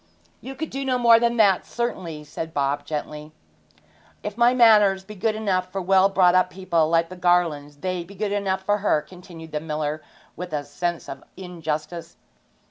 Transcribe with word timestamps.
'You 0.41 0.55
could 0.55 0.71
do 0.71 0.83
no 0.83 0.97
more 0.97 1.19
than 1.19 1.37
that, 1.37 1.63
certainly,' 1.63 2.23
said 2.23 2.55
Bob 2.55 2.85
gently. 2.85 3.33
'If 4.23 4.35
my 4.35 4.51
manners 4.51 5.03
be 5.03 5.13
good 5.13 5.35
enough 5.35 5.71
for 5.71 5.79
well 5.79 6.09
brought 6.09 6.33
up 6.33 6.49
people 6.49 6.89
like 6.89 7.09
the 7.09 7.15
Garlands, 7.15 7.77
they 7.77 8.03
be 8.03 8.15
good 8.15 8.31
enough 8.31 8.63
for 8.63 8.79
her,' 8.79 9.03
continued 9.03 9.51
the 9.51 9.59
miller, 9.59 10.01
with 10.35 10.53
a 10.53 10.63
sense 10.63 11.07
of 11.07 11.23
injustice. 11.37 12.17